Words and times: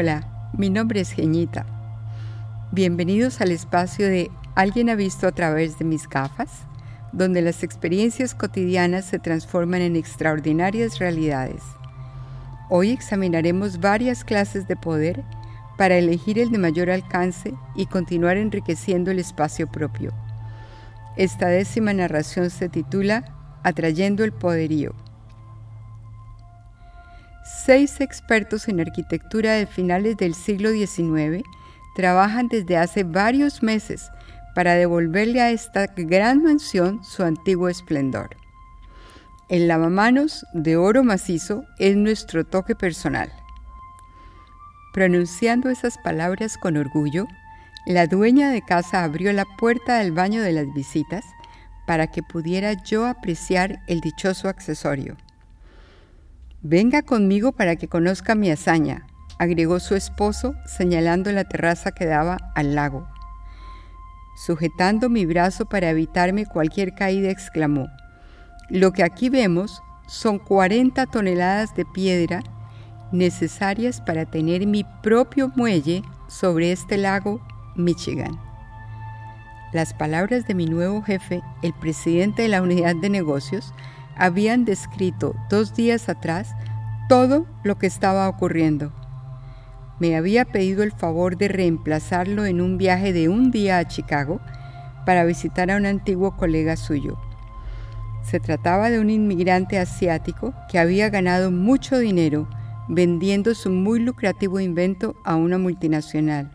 Hola, 0.00 0.48
mi 0.56 0.70
nombre 0.70 1.00
es 1.00 1.10
Geñita. 1.10 1.66
Bienvenidos 2.70 3.40
al 3.40 3.50
espacio 3.50 4.06
de 4.06 4.30
¿Alguien 4.54 4.90
ha 4.90 4.94
visto 4.94 5.26
a 5.26 5.32
través 5.32 5.76
de 5.76 5.84
mis 5.84 6.08
gafas? 6.08 6.68
donde 7.10 7.42
las 7.42 7.64
experiencias 7.64 8.32
cotidianas 8.32 9.06
se 9.06 9.18
transforman 9.18 9.82
en 9.82 9.96
extraordinarias 9.96 11.00
realidades. 11.00 11.64
Hoy 12.70 12.92
examinaremos 12.92 13.80
varias 13.80 14.22
clases 14.22 14.68
de 14.68 14.76
poder 14.76 15.24
para 15.76 15.96
elegir 15.96 16.38
el 16.38 16.52
de 16.52 16.58
mayor 16.58 16.90
alcance 16.90 17.52
y 17.74 17.86
continuar 17.86 18.36
enriqueciendo 18.36 19.10
el 19.10 19.18
espacio 19.18 19.66
propio. 19.66 20.12
Esta 21.16 21.48
décima 21.48 21.92
narración 21.92 22.50
se 22.50 22.68
titula 22.68 23.24
Atrayendo 23.64 24.22
el 24.22 24.30
Poderío. 24.30 24.94
Seis 27.48 28.02
expertos 28.02 28.68
en 28.68 28.78
arquitectura 28.78 29.54
de 29.54 29.66
finales 29.66 30.18
del 30.18 30.34
siglo 30.34 30.70
XIX 30.70 31.42
trabajan 31.94 32.48
desde 32.48 32.76
hace 32.76 33.04
varios 33.04 33.62
meses 33.62 34.10
para 34.54 34.74
devolverle 34.74 35.40
a 35.40 35.50
esta 35.50 35.86
gran 35.96 36.42
mansión 36.42 37.02
su 37.02 37.22
antiguo 37.22 37.70
esplendor. 37.70 38.36
El 39.48 39.66
lavamanos 39.66 40.44
de 40.52 40.76
oro 40.76 41.04
macizo 41.04 41.64
es 41.78 41.96
nuestro 41.96 42.44
toque 42.44 42.74
personal. 42.74 43.32
Pronunciando 44.92 45.70
esas 45.70 45.96
palabras 45.96 46.58
con 46.58 46.76
orgullo, 46.76 47.26
la 47.86 48.06
dueña 48.06 48.50
de 48.50 48.60
casa 48.60 49.04
abrió 49.04 49.32
la 49.32 49.46
puerta 49.56 50.00
del 50.00 50.12
baño 50.12 50.42
de 50.42 50.52
las 50.52 50.66
visitas 50.74 51.24
para 51.86 52.08
que 52.08 52.22
pudiera 52.22 52.74
yo 52.84 53.06
apreciar 53.06 53.80
el 53.86 54.00
dichoso 54.00 54.50
accesorio. 54.50 55.16
Venga 56.62 57.02
conmigo 57.02 57.52
para 57.52 57.76
que 57.76 57.86
conozca 57.86 58.34
mi 58.34 58.50
hazaña, 58.50 59.06
agregó 59.38 59.78
su 59.78 59.94
esposo 59.94 60.54
señalando 60.66 61.30
la 61.30 61.44
terraza 61.44 61.92
que 61.92 62.04
daba 62.04 62.36
al 62.56 62.74
lago. 62.74 63.06
Sujetando 64.44 65.08
mi 65.08 65.24
brazo 65.24 65.66
para 65.66 65.90
evitarme 65.90 66.46
cualquier 66.46 66.94
caída, 66.96 67.30
exclamó, 67.30 67.86
Lo 68.70 68.92
que 68.92 69.04
aquí 69.04 69.28
vemos 69.28 69.80
son 70.08 70.40
40 70.40 71.06
toneladas 71.06 71.76
de 71.76 71.84
piedra 71.84 72.42
necesarias 73.12 74.00
para 74.00 74.26
tener 74.26 74.66
mi 74.66 74.84
propio 75.02 75.52
muelle 75.54 76.02
sobre 76.26 76.72
este 76.72 76.98
lago 76.98 77.40
Michigan. 77.76 78.36
Las 79.72 79.94
palabras 79.94 80.46
de 80.48 80.54
mi 80.54 80.66
nuevo 80.66 81.02
jefe, 81.02 81.40
el 81.62 81.72
presidente 81.74 82.42
de 82.42 82.48
la 82.48 82.62
unidad 82.62 82.96
de 82.96 83.10
negocios, 83.10 83.72
habían 84.18 84.64
descrito 84.64 85.34
dos 85.48 85.74
días 85.74 86.08
atrás 86.08 86.54
todo 87.08 87.46
lo 87.62 87.78
que 87.78 87.86
estaba 87.86 88.28
ocurriendo. 88.28 88.92
Me 89.98 90.16
había 90.16 90.44
pedido 90.44 90.82
el 90.82 90.92
favor 90.92 91.36
de 91.36 91.48
reemplazarlo 91.48 92.44
en 92.44 92.60
un 92.60 92.78
viaje 92.78 93.12
de 93.12 93.28
un 93.28 93.50
día 93.50 93.78
a 93.78 93.88
Chicago 93.88 94.40
para 95.06 95.24
visitar 95.24 95.70
a 95.70 95.76
un 95.76 95.86
antiguo 95.86 96.36
colega 96.36 96.76
suyo. 96.76 97.18
Se 98.22 98.40
trataba 98.40 98.90
de 98.90 99.00
un 99.00 99.10
inmigrante 99.10 99.78
asiático 99.78 100.54
que 100.70 100.78
había 100.78 101.08
ganado 101.08 101.50
mucho 101.50 101.98
dinero 101.98 102.48
vendiendo 102.88 103.54
su 103.54 103.70
muy 103.70 104.00
lucrativo 104.00 104.60
invento 104.60 105.14
a 105.24 105.36
una 105.36 105.58
multinacional. 105.58 106.50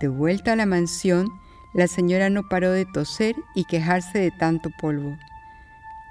De 0.00 0.08
vuelta 0.08 0.52
a 0.52 0.56
la 0.56 0.66
mansión, 0.66 1.28
la 1.74 1.86
señora 1.86 2.28
no 2.30 2.48
paró 2.48 2.70
de 2.70 2.84
toser 2.84 3.36
y 3.54 3.64
quejarse 3.64 4.18
de 4.18 4.30
tanto 4.32 4.70
polvo. 4.80 5.16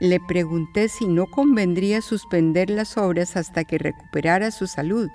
Le 0.00 0.20
pregunté 0.20 0.88
si 0.88 1.06
no 1.06 1.26
convendría 1.26 2.02
suspender 2.02 2.68
las 2.68 2.98
obras 2.98 3.36
hasta 3.36 3.64
que 3.64 3.78
recuperara 3.78 4.50
su 4.50 4.66
salud. 4.66 5.08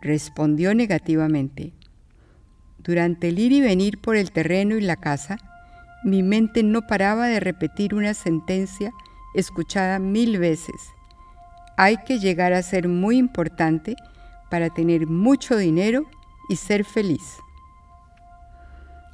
Respondió 0.00 0.74
negativamente. 0.74 1.72
Durante 2.78 3.28
el 3.28 3.38
ir 3.38 3.52
y 3.52 3.60
venir 3.60 4.00
por 4.00 4.16
el 4.16 4.32
terreno 4.32 4.76
y 4.76 4.80
la 4.80 4.96
casa, 4.96 5.38
mi 6.02 6.22
mente 6.22 6.62
no 6.62 6.82
paraba 6.82 7.28
de 7.28 7.38
repetir 7.38 7.94
una 7.94 8.14
sentencia 8.14 8.90
escuchada 9.34 9.98
mil 9.98 10.38
veces. 10.38 10.76
Hay 11.76 11.98
que 11.98 12.18
llegar 12.18 12.52
a 12.52 12.62
ser 12.62 12.88
muy 12.88 13.18
importante 13.18 13.94
para 14.50 14.70
tener 14.70 15.06
mucho 15.06 15.56
dinero 15.56 16.06
y 16.48 16.56
ser 16.56 16.84
feliz. 16.84 17.38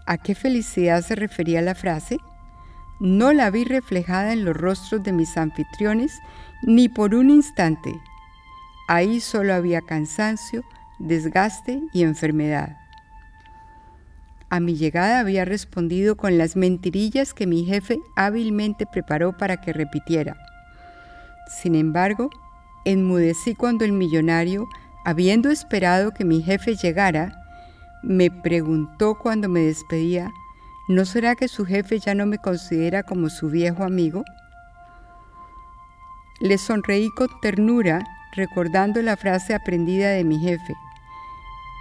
¿A 0.06 0.17
qué 0.17 0.34
felicidad 0.34 1.03
se 1.03 1.15
refería 1.17 1.61
la 1.61 1.75
frase? 1.75 2.19
No 3.01 3.33
la 3.33 3.51
vi 3.51 3.65
reflejada 3.65 4.33
en 4.33 4.45
los 4.45 4.57
rostros 4.57 5.03
de 5.03 5.12
mis 5.12 5.37
anfitriones 5.37 6.21
ni 6.62 6.89
por 6.89 7.15
un 7.15 7.31
instante. 7.31 8.01
Ahí 8.89 9.21
solo 9.21 9.53
había 9.53 9.83
cansancio, 9.83 10.65
desgaste 10.99 11.83
y 11.93 12.03
enfermedad. 12.03 12.79
A 14.49 14.61
mi 14.61 14.77
llegada 14.77 15.21
había 15.21 15.45
respondido 15.45 16.17
con 16.17 16.39
las 16.39 16.56
mentirillas 16.56 17.35
que 17.35 17.47
mi 17.47 17.65
jefe 17.65 17.99
hábilmente 18.15 18.87
preparó 18.87 19.37
para 19.37 19.61
que 19.61 19.73
repitiera. 19.73 20.37
Sin 21.49 21.75
embargo, 21.75 22.31
enmudecí 22.85 23.55
cuando 23.55 23.85
el 23.85 23.93
millonario, 23.93 24.69
habiendo 25.05 25.51
esperado 25.51 26.12
que 26.12 26.25
mi 26.25 26.43
jefe 26.43 26.77
llegara, 26.77 27.33
me 28.03 28.31
preguntó 28.31 29.19
cuando 29.19 29.49
me 29.49 29.61
despedía 29.61 30.31
¿No 30.89 31.05
será 31.05 31.35
que 31.35 31.49
su 31.49 31.67
jefe 31.67 31.99
ya 31.99 32.15
no 32.15 32.27
me 32.27 32.39
considera 32.39 33.03
como 33.03 33.29
su 33.29 33.51
viejo 33.51 33.83
amigo? 33.83 34.23
Le 36.39 36.59
sonreí 36.59 37.11
con 37.11 37.29
ternura 37.43 38.07
recordando 38.37 39.03
la 39.03 39.17
frase 39.17 39.53
aprendida 39.53 40.11
de 40.11 40.23
mi 40.23 40.39
jefe. 40.39 40.75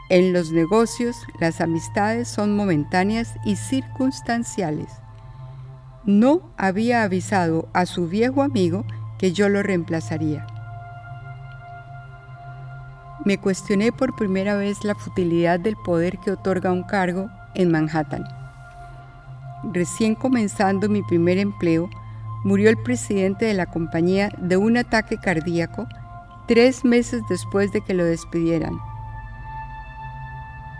En 0.09 0.33
los 0.33 0.51
negocios 0.51 1.17
las 1.39 1.61
amistades 1.61 2.27
son 2.27 2.55
momentáneas 2.55 3.35
y 3.45 3.57
circunstanciales. 3.57 4.91
No 6.03 6.51
había 6.57 7.03
avisado 7.03 7.69
a 7.73 7.85
su 7.85 8.07
viejo 8.07 8.41
amigo 8.41 8.85
que 9.19 9.33
yo 9.33 9.49
lo 9.49 9.61
reemplazaría. 9.61 10.47
Me 13.23 13.37
cuestioné 13.37 13.91
por 13.91 14.15
primera 14.15 14.55
vez 14.55 14.83
la 14.83 14.95
futilidad 14.95 15.59
del 15.59 15.75
poder 15.75 16.17
que 16.17 16.31
otorga 16.31 16.71
un 16.71 16.83
cargo 16.83 17.29
en 17.53 17.71
Manhattan 17.71 18.44
recién 19.73 20.15
comenzando 20.15 20.89
mi 20.89 21.01
primer 21.03 21.37
empleo, 21.37 21.89
murió 22.43 22.69
el 22.69 22.77
presidente 22.77 23.45
de 23.45 23.53
la 23.53 23.65
compañía 23.65 24.29
de 24.37 24.57
un 24.57 24.77
ataque 24.77 25.17
cardíaco 25.17 25.87
tres 26.47 26.85
meses 26.85 27.21
después 27.29 27.71
de 27.71 27.81
que 27.81 27.93
lo 27.93 28.05
despidieran. 28.05 28.77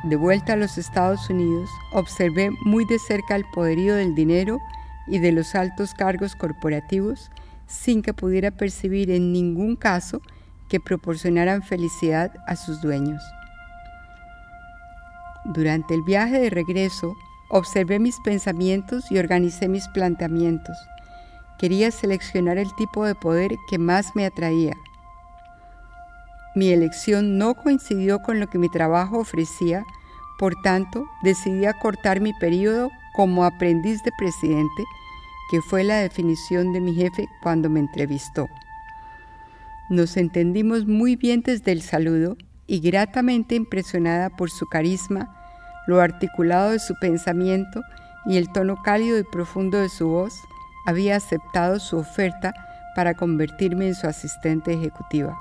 De 0.04 0.16
vuelta 0.16 0.54
a 0.54 0.58
los 0.58 0.78
Estados 0.78 1.30
Unidos, 1.30 1.70
observé 1.92 2.52
muy 2.64 2.86
de 2.86 3.00
cerca 3.00 3.36
el 3.36 3.46
poderío 3.54 3.96
del 3.96 4.14
dinero 4.14 4.60
y 5.08 5.18
de 5.18 5.32
los 5.32 5.56
altos 5.56 5.96
cargos 5.96 6.36
corporativos 6.36 7.32
sin 7.68 8.04
que 8.04 8.14
pudiera 8.14 8.52
percibir 8.52 9.10
en 9.10 9.32
ningún 9.32 9.76
caso 9.76 10.22
que 10.70 10.80
proporcionaran 10.80 11.64
felicidad 11.64 12.32
a 12.48 12.56
sus 12.56 12.82
dueños. 12.82 13.24
Durante 15.46 15.94
el 15.94 16.04
viaje 16.04 16.40
de 16.40 16.50
regreso 16.50 17.16
Observé 17.50 18.00
mis 18.00 18.20
pensamientos 18.22 19.12
y 19.12 19.18
organicé 19.18 19.68
mis 19.68 19.88
planteamientos. 19.90 20.76
Quería 21.60 21.92
seleccionar 21.92 22.58
el 22.58 22.74
tipo 22.76 23.06
de 23.06 23.16
poder 23.16 23.52
que 23.70 23.78
más 23.78 24.16
me 24.16 24.26
atraía. 24.26 24.76
Mi 26.56 26.70
elección 26.70 27.38
no 27.38 27.54
coincidió 27.54 28.20
con 28.20 28.40
lo 28.40 28.48
que 28.48 28.58
mi 28.58 28.70
trabajo 28.70 29.20
ofrecía, 29.20 29.84
por 30.40 30.56
tanto 30.64 31.06
decidí 31.24 31.66
acortar 31.66 32.22
mi 32.22 32.34
periodo 32.34 32.90
como 33.14 33.44
aprendiz 33.46 34.02
de 34.04 34.12
presidente, 34.18 34.84
que 35.52 35.62
fue 35.62 35.84
la 35.84 35.98
definición 35.98 36.74
de 36.74 36.82
mi 36.82 36.96
jefe 36.96 37.28
cuando 37.44 37.70
me 37.70 37.80
entrevistó. 37.80 38.48
Nos 39.90 40.18
entendimos 40.18 40.88
muy 40.88 41.16
bien 41.16 41.42
desde 41.42 41.72
el 41.72 41.82
saludo 41.82 42.38
y 42.68 42.80
gratamente 42.80 43.56
impresionada 43.56 44.30
por 44.30 44.50
su 44.50 44.66
carisma, 44.66 45.35
lo 45.88 46.02
articulado 46.02 46.72
de 46.72 46.80
su 46.80 46.96
pensamiento 46.96 47.82
y 48.26 48.38
el 48.38 48.52
tono 48.52 48.82
cálido 48.84 49.20
y 49.20 49.24
profundo 49.24 49.80
de 49.80 49.90
su 49.90 50.08
voz, 50.08 50.34
había 50.86 51.16
aceptado 51.16 51.80
su 51.80 51.98
oferta 51.98 52.54
para 52.96 53.14
convertirme 53.14 53.88
en 53.88 53.96
su 53.96 54.08
asistente 54.08 54.74
ejecutiva. 54.74 55.38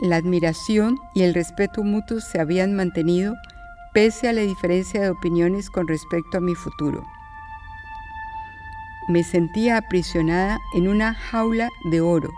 La 0.00 0.16
admiración 0.16 0.98
y 1.14 1.22
el 1.22 1.34
respeto 1.34 1.82
mutuos 1.82 2.24
se 2.24 2.40
habían 2.40 2.74
mantenido 2.74 3.34
pese 3.92 4.28
a 4.28 4.32
la 4.32 4.42
diferencia 4.42 5.00
de 5.00 5.10
opiniones 5.10 5.68
con 5.68 5.88
respecto 5.88 6.38
a 6.38 6.40
mi 6.40 6.54
futuro. 6.54 7.04
Me 9.08 9.24
sentía 9.24 9.76
aprisionada 9.76 10.58
en 10.74 10.88
una 10.88 11.14
jaula 11.14 11.68
de 11.90 12.00
oro 12.00 12.30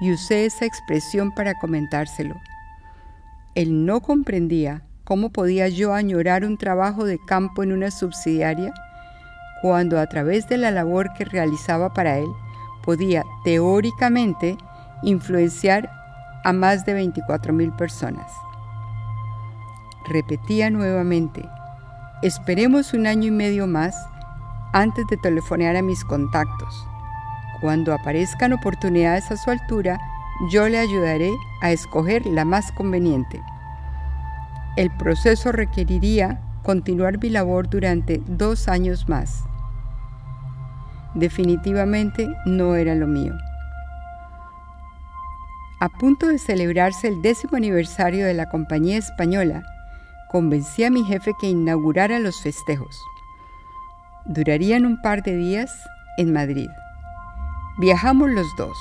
y 0.00 0.12
usé 0.12 0.44
esa 0.44 0.66
expresión 0.66 1.32
para 1.32 1.54
comentárselo. 1.54 2.34
Él 3.54 3.86
no 3.86 4.00
comprendía 4.00 4.82
¿Cómo 5.04 5.30
podía 5.30 5.68
yo 5.68 5.94
añorar 5.94 6.44
un 6.44 6.56
trabajo 6.56 7.04
de 7.04 7.18
campo 7.18 7.62
en 7.62 7.72
una 7.72 7.90
subsidiaria 7.90 8.72
cuando 9.60 9.98
a 9.98 10.06
través 10.06 10.48
de 10.48 10.58
la 10.58 10.70
labor 10.70 11.12
que 11.14 11.24
realizaba 11.24 11.92
para 11.92 12.18
él 12.18 12.28
podía 12.84 13.24
teóricamente 13.44 14.56
influenciar 15.02 15.90
a 16.44 16.52
más 16.52 16.84
de 16.84 17.00
24.000 17.00 17.76
personas. 17.76 18.30
Repetía 20.08 20.70
nuevamente, 20.70 21.48
esperemos 22.22 22.92
un 22.92 23.06
año 23.06 23.28
y 23.28 23.30
medio 23.30 23.66
más 23.66 23.94
antes 24.72 25.06
de 25.08 25.16
telefonear 25.16 25.76
a 25.76 25.82
mis 25.82 26.04
contactos. 26.04 26.86
Cuando 27.60 27.94
aparezcan 27.94 28.52
oportunidades 28.52 29.30
a 29.30 29.36
su 29.36 29.50
altura, 29.50 30.00
yo 30.50 30.68
le 30.68 30.78
ayudaré 30.78 31.30
a 31.60 31.70
escoger 31.70 32.26
la 32.26 32.44
más 32.44 32.72
conveniente. 32.72 33.40
El 34.76 34.90
proceso 34.96 35.52
requeriría 35.52 36.40
continuar 36.62 37.18
mi 37.18 37.28
labor 37.28 37.68
durante 37.68 38.22
dos 38.26 38.68
años 38.68 39.06
más. 39.06 39.44
Definitivamente 41.14 42.34
no 42.46 42.74
era 42.74 42.94
lo 42.94 43.06
mío. 43.06 43.34
A 45.78 45.90
punto 45.90 46.28
de 46.28 46.38
celebrarse 46.38 47.08
el 47.08 47.20
décimo 47.20 47.56
aniversario 47.56 48.24
de 48.24 48.32
la 48.32 48.48
compañía 48.48 48.96
española, 48.96 49.62
convencí 50.30 50.84
a 50.84 50.90
mi 50.90 51.04
jefe 51.04 51.32
que 51.38 51.48
inaugurara 51.50 52.18
los 52.18 52.40
festejos. 52.40 53.04
Durarían 54.24 54.86
un 54.86 55.02
par 55.02 55.22
de 55.22 55.36
días 55.36 55.70
en 56.16 56.32
Madrid. 56.32 56.70
Viajamos 57.78 58.30
los 58.30 58.46
dos. 58.56 58.78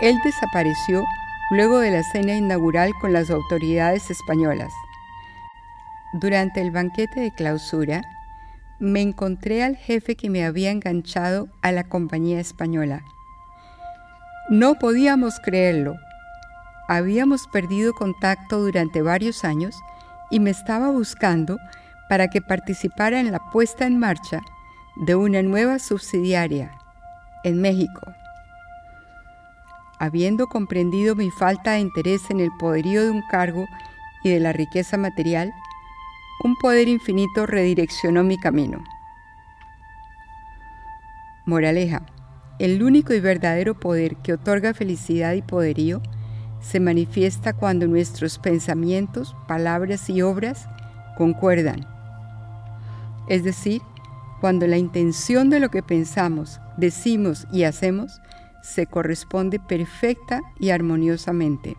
Él 0.00 0.16
desapareció 0.24 1.02
luego 1.50 1.78
de 1.78 1.90
la 1.90 2.02
cena 2.02 2.34
inaugural 2.34 2.92
con 3.00 3.12
las 3.12 3.30
autoridades 3.30 4.10
españolas. 4.10 4.72
Durante 6.14 6.60
el 6.60 6.70
banquete 6.70 7.20
de 7.20 7.34
clausura, 7.34 8.02
me 8.78 9.00
encontré 9.00 9.62
al 9.62 9.76
jefe 9.76 10.16
que 10.16 10.30
me 10.30 10.44
había 10.44 10.70
enganchado 10.70 11.48
a 11.62 11.72
la 11.72 11.84
compañía 11.84 12.40
española. 12.40 13.02
No 14.48 14.74
podíamos 14.74 15.40
creerlo. 15.40 15.96
Habíamos 16.88 17.46
perdido 17.48 17.94
contacto 17.94 18.60
durante 18.60 19.00
varios 19.00 19.44
años 19.44 19.74
y 20.30 20.40
me 20.40 20.50
estaba 20.50 20.90
buscando 20.90 21.58
para 22.08 22.28
que 22.28 22.42
participara 22.42 23.20
en 23.20 23.32
la 23.32 23.38
puesta 23.50 23.86
en 23.86 23.98
marcha 23.98 24.40
de 24.96 25.14
una 25.14 25.42
nueva 25.42 25.78
subsidiaria 25.78 26.70
en 27.42 27.60
México. 27.60 28.02
Habiendo 29.98 30.46
comprendido 30.46 31.14
mi 31.14 31.30
falta 31.30 31.72
de 31.72 31.80
interés 31.80 32.30
en 32.30 32.40
el 32.40 32.50
poderío 32.58 33.02
de 33.02 33.10
un 33.10 33.22
cargo 33.22 33.66
y 34.22 34.30
de 34.30 34.40
la 34.40 34.52
riqueza 34.52 34.96
material, 34.96 35.52
un 36.42 36.56
poder 36.56 36.88
infinito 36.88 37.46
redireccionó 37.46 38.24
mi 38.24 38.38
camino. 38.38 38.82
Moraleja, 41.46 42.02
el 42.58 42.82
único 42.82 43.12
y 43.12 43.20
verdadero 43.20 43.78
poder 43.78 44.16
que 44.16 44.32
otorga 44.32 44.74
felicidad 44.74 45.34
y 45.34 45.42
poderío 45.42 46.00
se 46.60 46.80
manifiesta 46.80 47.52
cuando 47.52 47.86
nuestros 47.86 48.38
pensamientos, 48.38 49.36
palabras 49.46 50.08
y 50.08 50.22
obras 50.22 50.66
concuerdan. 51.16 51.86
Es 53.28 53.44
decir, 53.44 53.82
cuando 54.40 54.66
la 54.66 54.78
intención 54.78 55.50
de 55.50 55.60
lo 55.60 55.70
que 55.70 55.82
pensamos, 55.82 56.60
decimos 56.76 57.46
y 57.52 57.64
hacemos 57.64 58.20
se 58.64 58.86
corresponde 58.86 59.60
perfecta 59.60 60.40
y 60.58 60.70
armoniosamente. 60.70 61.76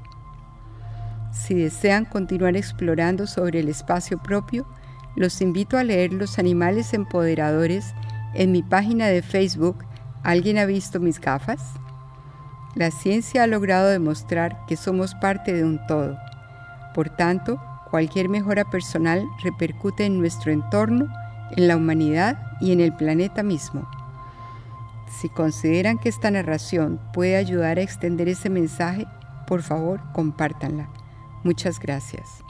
Si 1.33 1.55
desean 1.55 2.05
continuar 2.05 2.55
explorando 2.55 3.25
sobre 3.25 3.59
el 3.59 3.69
espacio 3.69 4.21
propio, 4.21 4.67
los 5.15 5.41
invito 5.41 5.77
a 5.77 5.83
leer 5.83 6.13
Los 6.13 6.37
Animales 6.37 6.93
Empoderadores 6.93 7.93
en 8.35 8.51
mi 8.51 8.61
página 8.61 9.07
de 9.07 9.21
Facebook 9.21 9.83
¿Alguien 10.23 10.57
ha 10.57 10.65
visto 10.65 10.99
mis 10.99 11.21
gafas? 11.21 11.61
La 12.73 12.89
ciencia 12.89 13.43
ha 13.43 13.47
logrado 13.47 13.89
demostrar 13.89 14.57
que 14.67 14.75
somos 14.75 15.13
parte 15.13 15.53
de 15.53 15.63
un 15.63 15.79
todo. 15.85 16.17
Por 16.95 17.09
tanto, 17.09 17.61
cualquier 17.91 18.27
mejora 18.27 18.65
personal 18.65 19.23
repercute 19.43 20.03
en 20.05 20.19
nuestro 20.19 20.51
entorno, 20.51 21.07
en 21.55 21.67
la 21.67 21.77
humanidad 21.77 22.39
y 22.59 22.71
en 22.71 22.79
el 22.79 22.95
planeta 22.95 23.43
mismo. 23.43 23.87
Si 25.07 25.29
consideran 25.29 25.97
que 25.97 26.09
esta 26.09 26.31
narración 26.31 26.99
puede 27.13 27.37
ayudar 27.37 27.77
a 27.77 27.81
extender 27.81 28.27
ese 28.27 28.49
mensaje, 28.49 29.05
por 29.47 29.61
favor, 29.61 30.01
compártanla. 30.13 30.89
Muchas 31.43 31.79
gracias. 31.79 32.43